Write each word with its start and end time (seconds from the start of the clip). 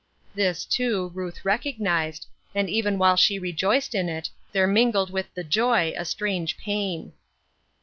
This, 0.33 0.65
too, 0.65 1.11
Ruth 1.13 1.45
recognized, 1.45 2.25
and 2.55 2.67
even 2.71 2.97
while 2.97 3.15
she 3.15 3.37
rejoiced 3.37 3.93
in 3.93 4.09
it, 4.09 4.31
there 4.51 4.65
mingled 4.65 5.11
with 5.11 5.31
the 5.35 5.43
joy 5.43 5.93
a 5.95 6.05
strange 6.05 6.57
pain. 6.57 7.13